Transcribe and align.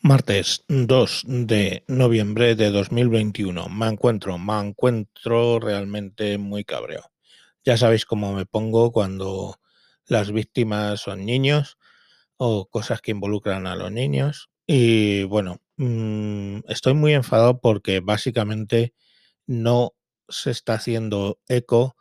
Martes 0.00 0.64
2 0.68 1.24
de 1.26 1.84
noviembre 1.88 2.54
de 2.54 2.70
2021. 2.70 3.68
Me 3.68 3.88
encuentro, 3.88 4.38
me 4.38 4.58
encuentro 4.60 5.58
realmente 5.58 6.38
muy 6.38 6.64
cabreado. 6.64 7.10
Ya 7.64 7.76
sabéis 7.76 8.04
cómo 8.06 8.32
me 8.32 8.46
pongo 8.46 8.92
cuando 8.92 9.56
las 10.06 10.30
víctimas 10.32 11.00
son 11.00 11.26
niños 11.26 11.78
o 12.36 12.66
cosas 12.68 13.00
que 13.00 13.10
involucran 13.10 13.66
a 13.66 13.76
los 13.76 13.90
niños. 13.92 14.50
Y 14.66 15.24
bueno, 15.24 15.58
mmm, 15.76 16.60
estoy 16.68 16.94
muy 16.94 17.14
enfadado 17.14 17.60
porque 17.60 18.00
básicamente 18.00 18.94
no 19.46 19.94
se 20.28 20.52
está 20.52 20.74
haciendo 20.74 21.40
eco 21.48 21.96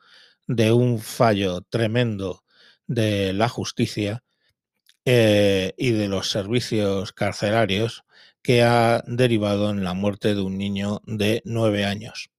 de 0.48 0.72
un 0.72 1.00
fallo 1.00 1.62
tremendo 1.62 2.44
de 2.88 3.34
la 3.34 3.50
justicia 3.50 4.24
eh, 5.10 5.74
y 5.78 5.92
de 5.92 6.10
los 6.10 6.30
servicios 6.30 7.14
carcelarios 7.14 8.04
que 8.42 8.62
ha 8.62 9.02
derivado 9.08 9.70
en 9.70 9.86
la 9.86 9.94
muerte 9.94 10.36
de 10.36 10.42
un 10.42 10.58
niño 10.58 11.02
de 11.06 11.42
nueve 11.46 11.86
años. 11.86 12.30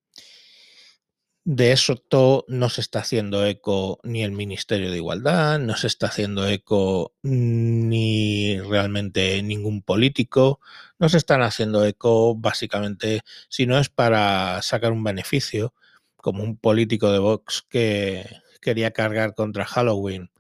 De 1.45 1.73
eso 1.73 1.97
todo 1.97 2.45
no 2.47 2.69
se 2.69 2.83
está 2.83 2.99
haciendo 2.99 3.47
eco 3.47 4.01
ni 4.03 4.23
el 4.23 4.33
Ministerio 4.33 4.91
de 4.91 4.99
Igualdad, 4.99 5.59
no 5.59 5.77
se 5.77 5.87
está 5.87 6.09
haciendo 6.09 6.47
eco 6.47 7.15
ni 7.23 8.61
realmente 8.61 9.43
ningún 9.43 9.81
político, 9.81 10.61
no 10.99 11.09
se 11.09 11.17
están 11.17 11.41
haciendo 11.41 11.87
eco 11.87 12.35
básicamente 12.37 13.23
si 13.49 13.65
no 13.65 13.79
es 13.79 13.89
para 13.89 14.61
sacar 14.61 14.93
un 14.93 15.03
beneficio, 15.05 15.73
como 16.17 16.43
un 16.45 16.59
político 16.59 17.11
de 17.13 17.19
Vox 17.19 17.65
que 17.67 18.27
quería 18.61 18.91
cargar 18.91 19.35
contra 19.35 19.65
Halloween 19.65 20.31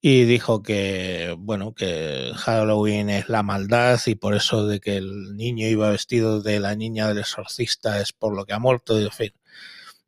y 0.00 0.24
dijo 0.24 0.62
que, 0.62 1.34
bueno, 1.38 1.74
que 1.74 2.32
Halloween 2.36 3.10
es 3.10 3.28
la 3.28 3.42
maldad 3.42 3.98
y 4.06 4.14
por 4.14 4.34
eso 4.34 4.66
de 4.66 4.80
que 4.80 4.96
el 4.96 5.36
niño 5.36 5.66
iba 5.66 5.90
vestido 5.90 6.40
de 6.40 6.60
la 6.60 6.76
niña 6.76 7.08
del 7.08 7.18
exorcista 7.18 8.00
es 8.00 8.12
por 8.12 8.34
lo 8.36 8.44
que 8.46 8.52
ha 8.52 8.58
muerto. 8.60 8.98
En 8.98 9.10
fin, 9.10 9.32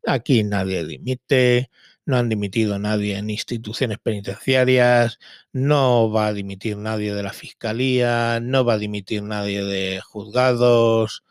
aquí 0.07 0.45
nadie 0.45 0.85
dimite, 0.87 1.71
no 2.07 2.17
han 2.17 2.29
dimitido 2.29 2.79
nadie 2.79 3.19
en 3.19 3.31
instituciones 3.31 3.99
penitenciarias, 3.99 5.19
no 5.53 6.11
va 6.11 6.29
a 6.29 6.33
dimitir 6.35 6.77
nadie 6.77 7.15
de 7.15 7.23
la 7.23 7.33
fiscalía, 7.33 8.41
no 8.41 8.65
va 8.65 8.75
a 8.75 8.79
dimitir 8.79 9.23
nadie 9.23 9.65
de 9.65 10.01
juzgados. 10.01 11.25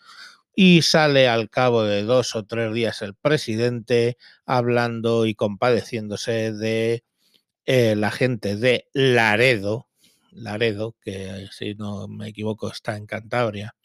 Y 0.55 0.81
sale 0.81 1.29
al 1.29 1.49
cabo 1.49 1.83
de 1.83 2.03
dos 2.03 2.35
o 2.35 2.45
tres 2.45 2.73
días 2.73 3.01
el 3.01 3.15
presidente 3.15 4.17
hablando 4.45 5.25
y 5.25 5.35
compadeciéndose 5.35 6.51
de 6.53 7.03
eh, 7.71 7.95
la 7.95 8.09
gente 8.09 8.55
de 8.55 8.89
Laredo, 8.93 9.89
Laredo, 10.31 10.95
que 11.01 11.45
si 11.51 11.75
no 11.75 12.07
me 12.07 12.29
equivoco 12.29 12.71
está 12.71 12.97
en 12.97 13.05
Cantabria, 13.05 13.75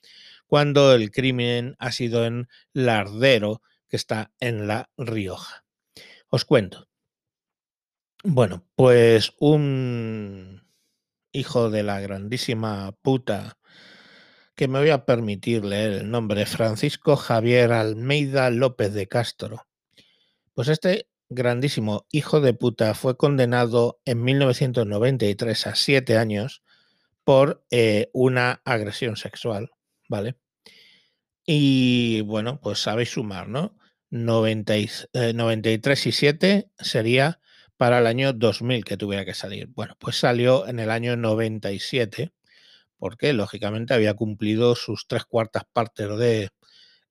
cuando 0.47 0.95
el 0.95 1.11
crimen 1.11 1.77
ha 1.79 1.93
sido 1.93 2.25
en 2.25 2.49
Lardero, 2.73 3.61
que 3.91 3.97
está 3.97 4.33
en 4.41 4.67
La 4.67 4.89
Rioja. 4.97 5.67
Os 6.31 6.47
cuento. 6.47 6.89
Bueno, 8.23 8.65
pues 8.75 9.35
un 9.39 10.67
hijo 11.33 11.69
de 11.69 11.83
la 11.83 12.01
grandísima 12.01 12.93
puta, 13.03 13.59
que 14.55 14.67
me 14.67 14.79
voy 14.79 14.91
a 14.91 15.05
permitir 15.05 15.63
leer 15.63 15.93
el 15.93 16.11
nombre, 16.11 16.47
Francisco 16.47 17.17
Javier 17.17 17.71
Almeida 17.73 18.49
López 18.49 18.95
de 18.95 19.09
Castro. 19.09 19.67
Pues 20.55 20.69
este 20.69 21.07
grandísimo 21.29 22.07
hijo 22.11 22.41
de 22.41 22.55
puta 22.55 22.95
fue 22.95 23.17
condenado 23.17 24.01
en 24.05 24.23
1993 24.23 25.67
a 25.67 25.75
siete 25.75 26.17
años 26.17 26.63
por 27.25 27.65
eh, 27.71 28.11
una 28.13 28.63
agresión 28.65 29.17
sexual, 29.17 29.71
¿vale? 30.09 30.37
Y 31.47 32.23
bueno, 32.23 32.61
pues 32.61 32.79
sabéis 32.79 33.11
sumar, 33.11 33.49
¿no? 33.49 33.77
90 34.11 34.77
y, 34.79 34.91
eh, 35.13 35.33
93 35.35 36.07
y 36.07 36.13
7 36.13 36.71
sería 36.79 37.41
para 37.77 37.99
el 37.99 38.07
año 38.07 38.33
2000 38.33 38.85
que 38.85 38.97
tuviera 38.97 39.25
que 39.25 39.35
salir. 39.35 39.69
Bueno, 39.69 39.97
pues 39.99 40.17
salió 40.17 40.67
en 40.69 40.79
el 40.79 40.91
año 40.91 41.17
97, 41.17 42.33
porque 42.99 43.33
lógicamente 43.33 43.95
había 43.95 44.15
cumplido 44.15 44.77
sus 44.77 45.07
tres 45.09 45.25
cuartas 45.25 45.65
partes 45.73 46.17
de 46.19 46.51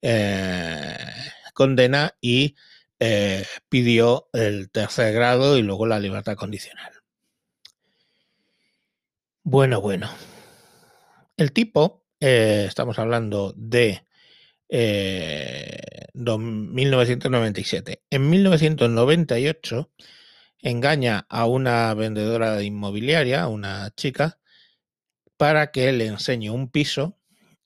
eh, 0.02 0.97
condena 1.53 2.16
y 2.22 2.56
eh, 3.06 3.46
pidió 3.68 4.30
el 4.31 4.72
tercer 4.72 5.14
grado 5.14 5.58
y 5.58 5.62
luego 5.62 5.86
la 5.86 6.00
libertad 6.00 6.38
condicional. 6.38 6.94
Bueno, 9.44 9.81
bueno. 9.81 10.09
El 11.36 11.52
tipo, 11.52 12.06
eh, 12.22 12.64
estamos 12.66 13.00
hablando 13.00 13.53
de 13.58 14.06
eh, 14.69 16.08
1997. 16.14 18.03
En 18.09 18.30
1998 18.30 19.91
engaña 20.59 21.25
a 21.28 21.46
una 21.46 21.94
vendedora 21.96 22.56
de 22.56 22.64
inmobiliaria, 22.64 23.50
una 23.50 23.91
chica, 23.97 24.40
para 25.35 25.72
que 25.72 25.91
le 25.91 26.06
enseñe 26.08 26.52
un 26.52 26.70
piso 26.70 27.20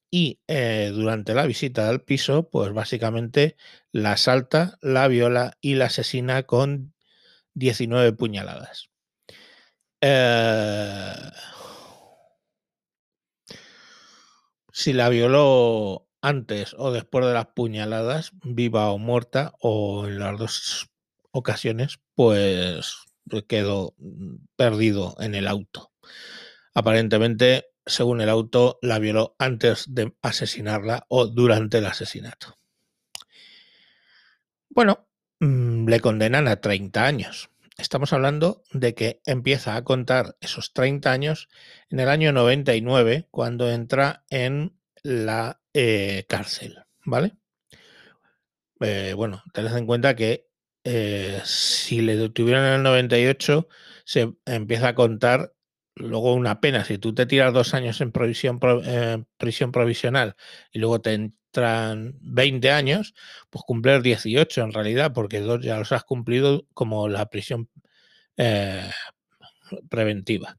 y 0.09 0.39
eh, 0.47 0.91
durante 0.93 1.33
la 1.33 1.45
visita 1.45 1.89
al 1.89 2.01
piso, 2.03 2.49
pues 2.49 2.73
básicamente 2.73 3.57
la 3.91 4.13
asalta, 4.13 4.77
la 4.81 5.07
viola 5.07 5.57
y 5.61 5.75
la 5.75 5.85
asesina 5.85 6.43
con 6.43 6.93
19 7.53 8.13
puñaladas. 8.13 8.89
Eh, 10.01 11.13
si 14.71 14.93
la 14.93 15.09
violó 15.09 16.07
antes 16.21 16.75
o 16.77 16.91
después 16.91 17.25
de 17.25 17.33
las 17.33 17.47
puñaladas, 17.47 18.31
viva 18.43 18.91
o 18.91 18.97
muerta, 18.97 19.53
o 19.59 20.07
en 20.07 20.19
las 20.19 20.37
dos 20.37 20.89
ocasiones, 21.31 21.99
pues 22.15 23.07
quedó 23.47 23.95
perdido 24.55 25.15
en 25.19 25.35
el 25.35 25.47
auto. 25.47 25.91
Aparentemente 26.73 27.65
según 27.87 28.21
el 28.21 28.29
auto, 28.29 28.79
la 28.81 28.99
violó 28.99 29.35
antes 29.39 29.85
de 29.89 30.13
asesinarla 30.21 31.05
o 31.09 31.27
durante 31.27 31.79
el 31.79 31.85
asesinato. 31.85 32.57
Bueno, 34.69 35.07
mmm, 35.39 35.87
le 35.87 35.99
condenan 35.99 36.47
a 36.47 36.61
30 36.61 37.05
años. 37.05 37.49
Estamos 37.77 38.11
hablando 38.13 38.63
de 38.71 38.95
que 38.95 39.21
empieza 39.25 39.75
a 39.75 39.83
contar 39.83 40.35
esos 40.41 40.73
30 40.73 41.11
años 41.11 41.47
en 41.89 41.99
el 41.99 42.09
año 42.09 42.31
99, 42.31 43.27
cuando 43.31 43.69
entra 43.69 44.25
en 44.29 44.77
la 45.03 45.61
eh, 45.73 46.25
cárcel, 46.27 46.79
¿vale? 47.05 47.37
Eh, 48.79 49.13
bueno, 49.15 49.43
tened 49.53 49.75
en 49.75 49.85
cuenta 49.85 50.15
que 50.15 50.47
eh, 50.83 51.41
si 51.43 52.01
le 52.01 52.15
detuvieron 52.15 52.65
en 52.65 52.73
el 52.73 52.83
98, 52.83 53.67
se 54.05 54.33
empieza 54.45 54.89
a 54.89 54.95
contar 54.95 55.53
luego 55.99 56.33
una 56.33 56.59
pena, 56.61 56.85
si 56.85 56.97
tú 56.97 57.13
te 57.13 57.25
tiras 57.25 57.53
dos 57.53 57.73
años 57.73 58.01
en 58.01 58.11
provisión, 58.11 58.59
eh, 58.85 59.23
prisión 59.37 59.71
provisional 59.71 60.35
y 60.71 60.79
luego 60.79 61.01
te 61.01 61.13
entran 61.13 62.15
20 62.21 62.71
años, 62.71 63.13
pues 63.49 63.63
cumplir 63.65 64.01
18 64.01 64.61
en 64.61 64.73
realidad, 64.73 65.13
porque 65.13 65.39
dos 65.41 65.61
ya 65.61 65.77
los 65.77 65.91
has 65.91 66.03
cumplido 66.03 66.65
como 66.73 67.07
la 67.09 67.29
prisión 67.29 67.69
eh, 68.37 68.89
preventiva. 69.89 70.57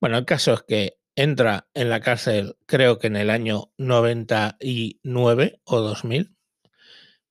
Bueno, 0.00 0.18
el 0.18 0.24
caso 0.24 0.54
es 0.54 0.62
que 0.62 0.98
entra 1.16 1.68
en 1.74 1.90
la 1.90 2.00
cárcel 2.00 2.56
creo 2.66 2.98
que 2.98 3.06
en 3.06 3.16
el 3.16 3.30
año 3.30 3.72
99 3.78 5.60
o 5.64 5.80
2000, 5.80 6.36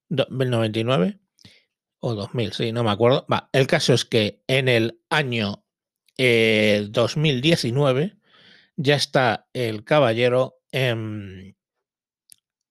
99 0.10 1.20
o 2.00 2.16
2000, 2.16 2.54
sí, 2.54 2.72
no 2.72 2.84
me 2.84 2.92
acuerdo. 2.92 3.26
El 3.52 3.68
caso 3.68 3.94
es 3.94 4.06
que 4.06 4.44
en 4.48 4.68
el 4.68 5.00
año 5.10 5.63
eh, 6.18 6.88
2019 6.90 8.16
ya 8.76 8.96
está 8.96 9.48
el 9.54 9.84
caballero 9.84 10.60
en, 10.72 11.56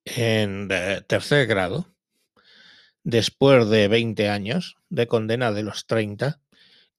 eh, 0.05 1.03
tercer 1.07 1.47
grado, 1.47 1.95
después 3.05 3.69
de 3.69 3.89
20 3.89 4.29
años 4.29 4.77
de 4.89 5.07
condena 5.07 5.53
de 5.53 5.63
los 5.63 5.87
30, 5.87 6.41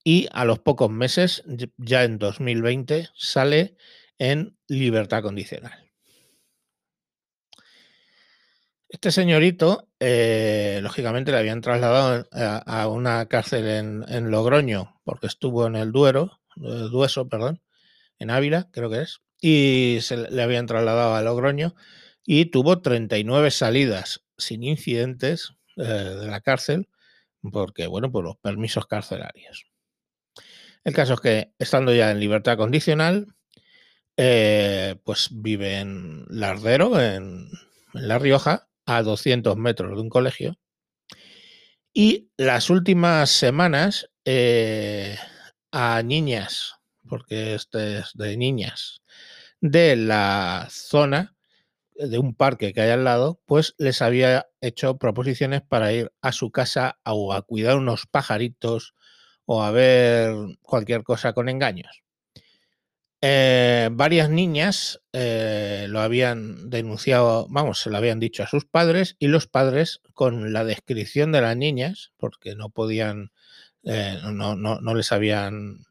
y 0.04 0.28
a 0.32 0.46
los 0.46 0.60
pocos 0.60 0.90
meses, 0.90 1.44
ya 1.78 2.04
en 2.04 2.18
2020, 2.18 3.10
sale 3.16 3.76
en 4.18 4.58
libertad 4.68 5.22
condicional. 5.22 5.84
Este 8.94 9.12
señorito, 9.12 9.90
eh, 10.00 10.80
lógicamente, 10.84 11.32
le 11.32 11.40
habían 11.40 11.62
trasladado 11.62 12.28
a, 12.32 12.58
a 12.58 12.88
una 12.88 13.26
cárcel 13.26 14.06
en, 14.08 14.30
Logroño 14.30 15.02
porque 15.04 15.26
estuvo 15.26 15.66
en 15.66 15.76
el 15.76 15.92
Duero, 15.92 16.40
eh, 16.42 16.43
Dueso, 16.56 17.28
perdón, 17.28 17.62
en 18.20 18.30
Ávila, 18.30 18.70
creo 18.72 18.90
que 18.90 19.02
es, 19.02 19.22
y 19.42 20.00
se 20.02 20.18
le 20.18 20.42
habían 20.42 20.68
trasladado 20.68 21.16
a 21.16 21.22
Logroño 21.22 21.76
y 22.26 22.46
tuvo 22.46 22.82
39 22.82 23.52
salidas 23.52 24.24
sin 24.38 24.64
incidentes 24.64 25.54
eh, 25.76 25.84
de 25.84 26.28
la 26.28 26.42
cárcel 26.42 26.88
porque, 27.52 27.88
bueno, 27.88 28.12
por 28.12 28.24
los 28.24 28.38
permisos 28.38 28.86
carcelarios. 28.86 29.66
El 30.84 30.94
caso 30.94 31.16
es 31.16 31.22
que, 31.22 31.54
estando 31.60 31.94
ya 31.94 32.12
en 32.12 32.20
libertad 32.20 32.58
condicional, 32.58 33.28
eh, 34.18 34.96
pues 35.04 35.30
vive 35.32 35.80
en 35.80 36.26
Lardero, 36.30 37.00
en, 37.00 37.50
La 37.94 38.20
Rioja, 38.20 38.70
a 38.86 39.02
200 39.02 39.58
metros 39.58 39.96
de 39.96 40.02
un 40.02 40.10
colegio. 40.10 40.58
Y 41.94 42.32
las 42.38 42.70
últimas 42.70 43.30
semanas 43.30 44.10
eh, 44.26 45.18
a 45.74 46.04
niñas, 46.04 46.76
porque 47.10 47.56
este 47.56 47.98
es 47.98 48.12
de 48.14 48.38
niñas, 48.38 49.02
de 49.60 49.96
la 49.96 50.68
zona, 50.70 51.36
de 51.96 52.20
un 52.20 52.36
parque 52.36 52.74
que 52.74 52.82
hay 52.82 52.92
al 52.92 53.04
lado, 53.04 53.42
pues 53.48 53.74
les 53.80 54.04
había 54.04 54.46
hecho 54.62 54.98
proposiciones 55.00 55.64
para 55.64 55.92
ir 55.92 56.12
a 56.22 56.32
su 56.32 56.52
casa 56.52 57.00
o 57.04 57.34
a 57.34 57.42
cuidar 57.42 57.78
unos 57.78 58.06
pajaritos 58.06 58.94
o 59.46 59.64
a 59.64 59.72
ver 59.72 60.36
cualquier 60.62 61.04
cosa 61.04 61.34
con 61.34 61.50
engaños. 61.50 62.04
Eh, 63.22 63.90
varias 63.94 64.30
niñas 64.30 65.02
eh, 65.12 65.88
lo 65.90 66.02
habían 66.02 66.70
denunciado, 66.70 67.48
vamos, 67.50 67.80
se 67.80 67.90
lo 67.90 67.98
habían 67.98 68.20
dicho 68.20 68.44
a 68.44 68.48
sus 68.48 68.66
padres 68.66 69.16
y 69.18 69.28
los 69.28 69.48
padres 69.48 70.02
con 70.14 70.54
la 70.54 70.66
descripción 70.66 71.32
de 71.32 71.42
las 71.42 71.58
niñas, 71.58 72.12
porque 72.18 72.54
no 72.54 72.70
podían, 72.70 73.32
eh, 73.84 74.20
no, 74.32 74.96
les 74.96 75.12
habían 75.12 75.86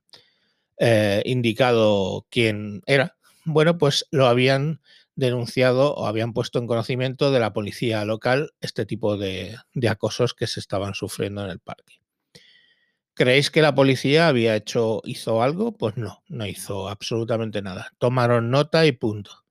eh, 0.78 1.22
indicado 1.24 2.26
quién 2.30 2.82
era, 2.86 3.16
bueno, 3.44 3.78
pues 3.78 4.06
lo 4.10 4.26
habían 4.26 4.80
denunciado 5.14 5.94
o 5.94 6.06
habían 6.06 6.32
puesto 6.32 6.58
en 6.58 6.66
conocimiento 6.66 7.30
de 7.30 7.40
la 7.40 7.52
policía 7.52 8.04
local 8.04 8.52
este 8.60 8.86
tipo 8.86 9.16
de, 9.16 9.56
de 9.74 9.88
acosos 9.88 10.34
que 10.34 10.46
se 10.46 10.60
estaban 10.60 10.94
sufriendo 10.94 11.44
en 11.44 11.50
el 11.50 11.58
parque. 11.60 12.00
¿Creéis 13.14 13.50
que 13.50 13.60
la 13.60 13.74
policía 13.74 14.28
había 14.28 14.56
hecho, 14.56 15.02
hizo 15.04 15.42
algo? 15.42 15.76
Pues 15.76 15.98
no, 15.98 16.22
no 16.28 16.46
hizo 16.46 16.88
absolutamente 16.88 17.60
nada. 17.60 17.92
Tomaron 17.98 18.50
nota 18.50 18.86
y 18.86 18.92
punto. 18.92 19.44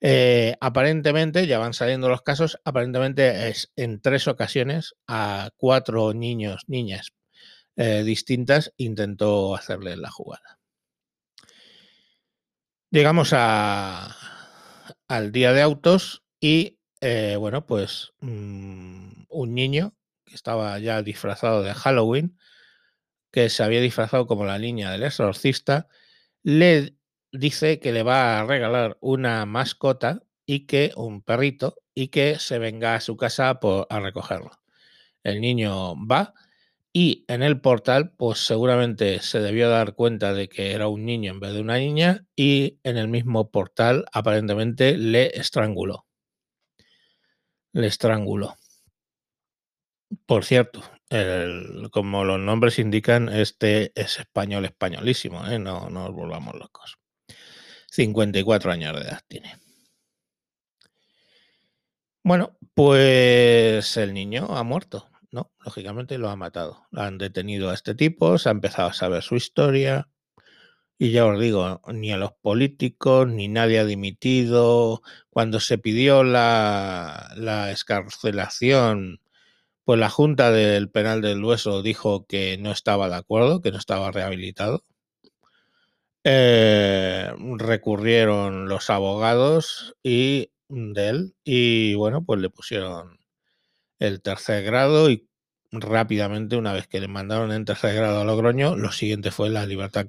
Eh, 0.00 0.56
aparentemente, 0.60 1.46
ya 1.46 1.58
van 1.58 1.74
saliendo 1.74 2.08
los 2.08 2.22
casos, 2.22 2.58
aparentemente 2.64 3.48
es 3.48 3.72
en 3.76 4.00
tres 4.00 4.26
ocasiones 4.28 4.94
a 5.06 5.50
cuatro 5.56 6.14
niños, 6.14 6.62
niñas 6.66 7.12
eh, 7.78 8.02
distintas, 8.02 8.74
intentó 8.76 9.54
hacerle 9.54 9.96
la 9.96 10.10
jugada. 10.10 10.58
Llegamos 12.90 13.32
al 13.32 14.10
día 15.30 15.52
de 15.52 15.62
autos 15.62 16.24
y, 16.40 16.80
eh, 17.00 17.36
bueno, 17.38 17.66
pues 17.66 18.14
mmm, 18.18 19.26
un 19.28 19.54
niño 19.54 19.94
que 20.24 20.34
estaba 20.34 20.76
ya 20.80 21.02
disfrazado 21.02 21.62
de 21.62 21.72
Halloween, 21.72 22.36
que 23.30 23.48
se 23.48 23.62
había 23.62 23.80
disfrazado 23.80 24.26
como 24.26 24.44
la 24.44 24.58
niña 24.58 24.90
del 24.90 25.04
exorcista, 25.04 25.86
le 26.42 26.96
dice 27.30 27.78
que 27.78 27.92
le 27.92 28.02
va 28.02 28.40
a 28.40 28.44
regalar 28.44 28.98
una 29.00 29.46
mascota 29.46 30.24
y 30.44 30.66
que 30.66 30.90
un 30.96 31.22
perrito 31.22 31.76
y 31.94 32.08
que 32.08 32.40
se 32.40 32.58
venga 32.58 32.96
a 32.96 33.00
su 33.00 33.16
casa 33.16 33.60
por, 33.60 33.86
a 33.88 34.00
recogerlo. 34.00 34.50
El 35.22 35.40
niño 35.40 35.94
va 36.04 36.34
y 36.92 37.24
en 37.28 37.42
el 37.42 37.60
portal 37.60 38.12
pues 38.16 38.38
seguramente 38.38 39.20
se 39.20 39.40
debió 39.40 39.68
dar 39.68 39.94
cuenta 39.94 40.32
de 40.32 40.48
que 40.48 40.72
era 40.72 40.88
un 40.88 41.04
niño 41.04 41.32
en 41.32 41.40
vez 41.40 41.52
de 41.52 41.60
una 41.60 41.78
niña 41.78 42.26
y 42.34 42.78
en 42.82 42.96
el 42.96 43.08
mismo 43.08 43.50
portal 43.50 44.06
aparentemente 44.12 44.96
le 44.96 45.38
estranguló. 45.38 46.06
Le 47.72 47.86
estranguló. 47.86 48.56
Por 50.26 50.44
cierto, 50.44 50.82
como 51.90 52.24
los 52.24 52.38
nombres 52.38 52.78
indican, 52.78 53.28
este 53.28 53.92
es 53.94 54.18
español 54.18 54.64
españolísimo, 54.64 55.46
¿eh? 55.46 55.58
no, 55.58 55.90
no 55.90 56.04
nos 56.04 56.14
volvamos 56.14 56.54
locos. 56.54 56.98
54 57.90 58.72
años 58.72 58.94
de 58.94 59.00
edad 59.02 59.20
tiene. 59.28 59.56
Bueno, 62.22 62.58
pues 62.74 63.96
el 63.96 64.12
niño 64.12 64.48
ha 64.50 64.62
muerto, 64.62 65.08
¿no? 65.32 65.50
Lógicamente 65.64 66.18
lo 66.18 66.28
ha 66.30 66.36
matado. 66.36 66.86
Han 66.92 67.18
detenido 67.18 67.70
a 67.70 67.74
este 67.74 67.94
tipo, 67.94 68.38
se 68.38 68.48
ha 68.48 68.52
empezado 68.52 68.88
a 68.88 68.92
saber 68.94 69.22
su 69.22 69.36
historia. 69.36 70.08
Y 70.98 71.12
ya 71.12 71.26
os 71.26 71.38
digo, 71.40 71.80
ni 71.88 72.12
a 72.12 72.16
los 72.16 72.32
políticos, 72.32 73.28
ni 73.28 73.48
nadie 73.48 73.78
ha 73.78 73.84
dimitido. 73.84 75.02
Cuando 75.30 75.60
se 75.60 75.78
pidió 75.78 76.24
la, 76.24 77.32
la 77.36 77.70
escarcelación 77.70 79.20
pues 79.88 79.98
la 79.98 80.10
Junta 80.10 80.50
del 80.50 80.90
Penal 80.90 81.22
del 81.22 81.42
Hueso 81.42 81.80
dijo 81.80 82.26
que 82.26 82.58
no 82.58 82.72
estaba 82.72 83.08
de 83.08 83.14
acuerdo, 83.14 83.62
que 83.62 83.70
no 83.72 83.78
estaba 83.78 84.10
rehabilitado. 84.10 84.84
Eh, 86.24 87.32
recurrieron 87.56 88.68
los 88.68 88.90
abogados 88.90 89.96
y 90.02 90.50
de 90.68 91.08
él 91.08 91.34
y 91.42 91.94
bueno, 91.94 92.22
pues 92.22 92.38
le 92.38 92.50
pusieron 92.50 93.18
el 93.98 94.22
tercer 94.22 94.64
grado 94.64 95.10
y 95.10 95.28
rápidamente, 95.70 96.56
una 96.56 96.72
vez 96.72 96.86
que 96.88 97.00
le 97.00 97.08
mandaron 97.08 97.52
en 97.52 97.64
tercer 97.64 97.94
grado 97.94 98.20
a 98.20 98.24
Logroño, 98.24 98.76
lo 98.76 98.92
siguiente 98.92 99.30
fue 99.30 99.50
la 99.50 99.66
libertad 99.66 100.08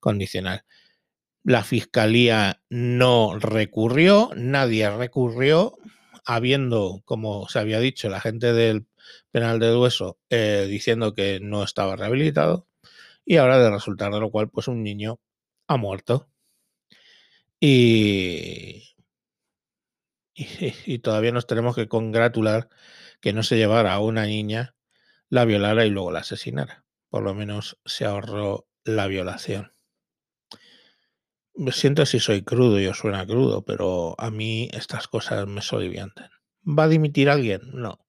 condicional. 0.00 0.64
La 1.44 1.64
fiscalía 1.64 2.62
no 2.70 3.38
recurrió, 3.38 4.30
nadie 4.36 4.90
recurrió, 4.90 5.76
habiendo, 6.24 7.02
como 7.04 7.48
se 7.48 7.60
había 7.60 7.80
dicho, 7.80 8.08
la 8.08 8.20
gente 8.20 8.52
del 8.52 8.86
penal 9.30 9.60
del 9.60 9.76
hueso 9.76 10.18
eh, 10.30 10.66
diciendo 10.68 11.14
que 11.14 11.40
no 11.40 11.62
estaba 11.62 11.96
rehabilitado 11.96 12.66
y 13.24 13.36
ahora 13.36 13.58
de 13.58 13.70
resultar 13.70 14.12
de 14.12 14.20
lo 14.20 14.30
cual 14.30 14.50
pues 14.50 14.68
un 14.68 14.82
niño 14.82 15.20
ha 15.68 15.76
muerto 15.76 16.28
y, 17.60 18.94
y 20.34 20.98
todavía 20.98 21.32
nos 21.32 21.46
tenemos 21.46 21.74
que 21.74 21.88
congratular 21.88 22.68
que 23.20 23.32
no 23.32 23.42
se 23.42 23.56
llevara 23.56 23.94
a 23.94 24.00
una 24.00 24.26
niña, 24.26 24.74
la 25.28 25.44
violara 25.44 25.84
y 25.84 25.90
luego 25.90 26.12
la 26.12 26.20
asesinara. 26.20 26.84
Por 27.08 27.22
lo 27.22 27.34
menos 27.34 27.78
se 27.84 28.04
ahorró 28.04 28.68
la 28.84 29.06
violación. 29.06 29.72
Me 31.54 31.72
siento 31.72 32.04
si 32.04 32.20
soy 32.20 32.42
crudo 32.42 32.78
y 32.80 32.86
os 32.86 32.98
suena 32.98 33.26
crudo, 33.26 33.64
pero 33.64 34.14
a 34.18 34.30
mí 34.30 34.68
estas 34.72 35.08
cosas 35.08 35.46
me 35.46 35.62
soliviantan. 35.62 36.30
¿Va 36.66 36.84
a 36.84 36.88
dimitir 36.88 37.30
alguien? 37.30 37.62
No. 37.72 38.06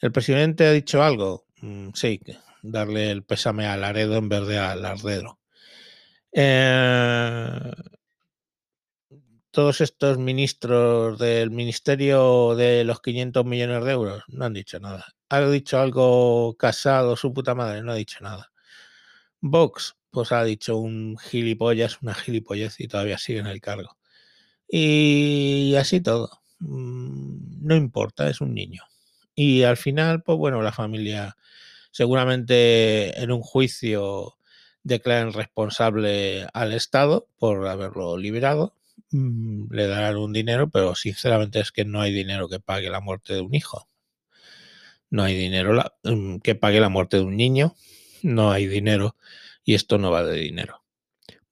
¿El 0.00 0.12
presidente 0.12 0.66
ha 0.66 0.72
dicho 0.72 1.02
algo? 1.02 1.46
Mm, 1.60 1.90
sí, 1.94 2.20
darle 2.62 3.10
el 3.10 3.22
pésame 3.22 3.66
a 3.66 3.76
Laredo 3.76 4.16
en 4.16 4.28
vez 4.28 4.46
de 4.46 4.58
a. 4.58 4.76
Eh, 6.32 7.72
todos 9.50 9.80
estos 9.80 10.18
ministros 10.18 11.18
del 11.18 11.50
Ministerio 11.50 12.54
de 12.54 12.84
los 12.84 13.00
500 13.00 13.44
millones 13.44 13.84
de 13.84 13.92
euros 13.92 14.22
no 14.28 14.44
han 14.44 14.54
dicho 14.54 14.78
nada. 14.80 15.14
¿Ha 15.28 15.40
dicho 15.48 15.80
algo 15.80 16.56
casado, 16.56 17.16
su 17.16 17.32
puta 17.32 17.54
madre? 17.54 17.82
No 17.82 17.92
ha 17.92 17.96
dicho 17.96 18.18
nada. 18.20 18.52
Vox, 19.40 19.96
pues 20.10 20.32
ha 20.32 20.44
dicho 20.44 20.78
un 20.78 21.16
gilipollas, 21.18 22.02
una 22.02 22.14
gilipollez 22.14 22.80
y 22.80 22.88
todavía 22.88 23.18
sigue 23.18 23.40
en 23.40 23.46
el 23.46 23.60
cargo. 23.60 23.96
Y 24.68 25.74
así 25.76 26.00
todo. 26.00 26.42
Mm, 26.60 27.66
no 27.66 27.76
importa, 27.76 28.28
es 28.28 28.40
un 28.40 28.54
niño. 28.54 28.84
Y 29.34 29.62
al 29.64 29.76
final, 29.76 30.22
pues 30.22 30.38
bueno, 30.38 30.62
la 30.62 30.72
familia 30.72 31.36
seguramente 31.92 33.20
en 33.20 33.32
un 33.32 33.42
juicio 33.42 34.36
declaren 34.82 35.32
responsable 35.32 36.46
al 36.54 36.72
Estado 36.72 37.28
por 37.38 37.66
haberlo 37.66 38.16
liberado, 38.16 38.74
mm, 39.10 39.72
le 39.72 39.86
darán 39.86 40.16
un 40.16 40.32
dinero, 40.32 40.70
pero 40.70 40.94
sinceramente 40.94 41.60
es 41.60 41.72
que 41.72 41.84
no 41.84 42.00
hay 42.00 42.12
dinero 42.12 42.48
que 42.48 42.60
pague 42.60 42.90
la 42.90 43.00
muerte 43.00 43.34
de 43.34 43.40
un 43.40 43.54
hijo. 43.54 43.88
No 45.10 45.24
hay 45.24 45.36
dinero 45.36 45.82
mm, 46.04 46.38
que 46.38 46.54
pague 46.54 46.80
la 46.80 46.88
muerte 46.88 47.16
de 47.18 47.24
un 47.24 47.36
niño, 47.36 47.74
no 48.22 48.52
hay 48.52 48.66
dinero 48.66 49.16
y 49.64 49.74
esto 49.74 49.98
no 49.98 50.10
va 50.10 50.24
de 50.24 50.38
dinero, 50.38 50.84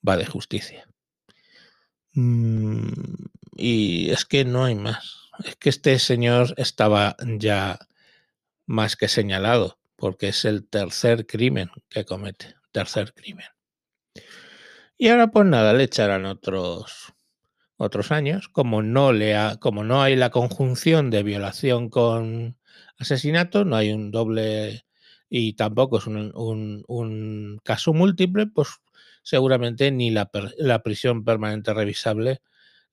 va 0.06 0.16
de 0.16 0.26
justicia. 0.26 0.88
Mm, 2.12 2.92
y 3.56 4.10
es 4.10 4.24
que 4.24 4.44
no 4.44 4.64
hay 4.64 4.74
más. 4.74 5.30
Es 5.44 5.56
que 5.56 5.68
este 5.70 5.98
señor 5.98 6.54
estaba 6.56 7.16
ya 7.38 7.78
más 8.66 8.96
que 8.96 9.08
señalado, 9.08 9.78
porque 9.96 10.28
es 10.28 10.44
el 10.44 10.66
tercer 10.68 11.26
crimen 11.26 11.70
que 11.88 12.04
comete, 12.04 12.54
tercer 12.72 13.12
crimen. 13.14 13.46
Y 14.96 15.08
ahora 15.08 15.28
pues 15.28 15.46
nada, 15.46 15.72
le 15.72 15.84
echarán 15.84 16.26
otros 16.26 17.14
otros 17.78 18.12
años, 18.12 18.48
como 18.48 18.82
no 18.82 19.12
le 19.12 19.36
ha, 19.36 19.56
como 19.56 19.84
no 19.84 20.02
hay 20.02 20.16
la 20.16 20.30
conjunción 20.30 21.10
de 21.10 21.22
violación 21.22 21.88
con 21.88 22.56
asesinato, 22.98 23.64
no 23.64 23.76
hay 23.76 23.92
un 23.92 24.10
doble 24.10 24.84
y 25.30 25.54
tampoco 25.54 25.98
es 25.98 26.06
un, 26.06 26.32
un, 26.34 26.84
un 26.88 27.60
caso 27.64 27.92
múltiple, 27.94 28.46
pues 28.46 28.68
seguramente 29.22 29.90
ni 29.92 30.10
la, 30.10 30.30
la, 30.58 30.82
prisión 30.82 31.24
permanente 31.24 31.72
revisable 31.74 32.40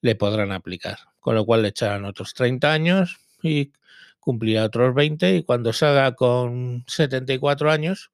le 0.02 0.14
podrán 0.14 0.52
aplicar. 0.52 0.98
Con 1.20 1.34
lo 1.34 1.44
cual 1.44 1.62
le 1.62 1.68
echarán 1.68 2.04
otros 2.04 2.34
30 2.34 2.72
años 2.72 3.18
y 3.42 3.72
cumplirá 4.20 4.64
otros 4.64 4.94
20 4.94 5.36
y 5.36 5.42
cuando 5.44 5.72
salga 5.72 6.14
con 6.14 6.84
74 6.86 7.70
años, 7.70 8.10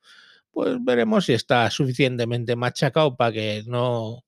pues 0.53 0.77
veremos 0.85 1.27
si 1.27 1.33
está 1.35 1.71
suficientemente 1.71 2.57
machacado 2.57 3.17
para 3.17 3.33
que 3.33 3.65
no 3.67 4.25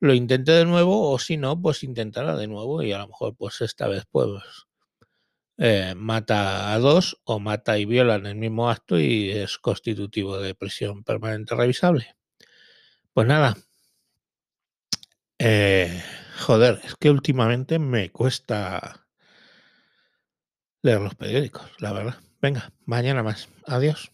lo 0.00 0.14
intente 0.14 0.52
de 0.52 0.64
nuevo 0.64 1.10
o 1.12 1.18
si 1.18 1.36
no, 1.36 1.60
pues 1.60 1.84
intentará 1.84 2.36
de 2.36 2.48
nuevo 2.48 2.82
y 2.82 2.92
a 2.92 2.98
lo 2.98 3.08
mejor 3.08 3.36
pues 3.36 3.60
esta 3.60 3.86
vez 3.86 4.04
pues 4.10 4.42
eh, 5.58 5.94
mata 5.94 6.72
a 6.72 6.78
dos 6.78 7.20
o 7.24 7.38
mata 7.38 7.78
y 7.78 7.84
viola 7.84 8.14
en 8.14 8.26
el 8.26 8.34
mismo 8.36 8.70
acto 8.70 8.98
y 8.98 9.30
es 9.30 9.58
constitutivo 9.58 10.38
de 10.38 10.54
prisión 10.54 11.04
permanente 11.04 11.54
revisable. 11.54 12.16
Pues 13.12 13.26
nada. 13.26 13.56
Eh, 15.38 16.02
joder, 16.38 16.80
es 16.84 16.94
que 16.96 17.10
últimamente 17.10 17.78
me 17.78 18.10
cuesta 18.10 19.06
leer 20.82 21.00
los 21.00 21.14
periódicos, 21.14 21.70
la 21.78 21.92
verdad. 21.92 22.16
Venga, 22.40 22.72
mañana 22.86 23.22
más. 23.22 23.48
Adiós. 23.66 24.12